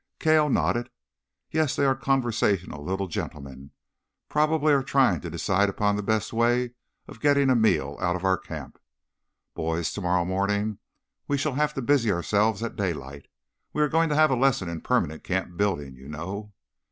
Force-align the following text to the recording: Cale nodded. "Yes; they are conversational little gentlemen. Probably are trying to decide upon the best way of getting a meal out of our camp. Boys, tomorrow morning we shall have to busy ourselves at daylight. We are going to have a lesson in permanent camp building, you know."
Cale 0.17 0.49
nodded. 0.49 0.89
"Yes; 1.51 1.75
they 1.75 1.85
are 1.85 1.95
conversational 1.95 2.83
little 2.83 3.05
gentlemen. 3.07 3.69
Probably 4.29 4.73
are 4.73 4.81
trying 4.81 5.21
to 5.21 5.29
decide 5.29 5.69
upon 5.69 5.95
the 5.95 6.01
best 6.01 6.33
way 6.33 6.73
of 7.07 7.19
getting 7.19 7.51
a 7.51 7.55
meal 7.55 7.97
out 8.01 8.15
of 8.15 8.23
our 8.25 8.39
camp. 8.39 8.79
Boys, 9.53 9.93
tomorrow 9.93 10.25
morning 10.25 10.79
we 11.27 11.37
shall 11.37 11.53
have 11.53 11.75
to 11.75 11.83
busy 11.83 12.11
ourselves 12.11 12.63
at 12.63 12.75
daylight. 12.75 13.27
We 13.73 13.83
are 13.83 13.89
going 13.89 14.09
to 14.09 14.15
have 14.15 14.31
a 14.31 14.35
lesson 14.35 14.67
in 14.69 14.81
permanent 14.81 15.23
camp 15.23 15.55
building, 15.55 15.93
you 15.95 16.07
know." 16.09 16.51